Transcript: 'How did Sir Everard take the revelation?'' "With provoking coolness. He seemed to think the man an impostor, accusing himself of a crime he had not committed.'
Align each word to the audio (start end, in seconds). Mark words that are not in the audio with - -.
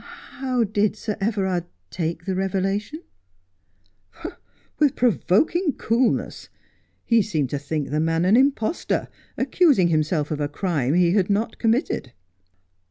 'How 0.39 0.63
did 0.63 0.95
Sir 0.95 1.15
Everard 1.21 1.65
take 1.91 2.25
the 2.25 2.33
revelation?'' 2.33 3.03
"With 4.79 4.95
provoking 4.95 5.73
coolness. 5.73 6.49
He 7.05 7.21
seemed 7.21 7.51
to 7.51 7.59
think 7.59 7.91
the 7.91 7.99
man 7.99 8.25
an 8.25 8.35
impostor, 8.35 9.09
accusing 9.37 9.89
himself 9.89 10.31
of 10.31 10.39
a 10.39 10.47
crime 10.47 10.95
he 10.95 11.11
had 11.11 11.29
not 11.29 11.59
committed.' 11.59 12.13